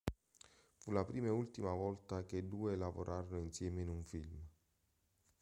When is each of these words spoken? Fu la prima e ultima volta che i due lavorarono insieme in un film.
Fu 0.77 0.89
la 0.89 1.05
prima 1.05 1.27
e 1.27 1.29
ultima 1.29 1.71
volta 1.73 2.25
che 2.25 2.37
i 2.37 2.47
due 2.47 2.75
lavorarono 2.75 3.37
insieme 3.39 3.81
in 3.83 3.89
un 3.89 4.03
film. 4.03 4.39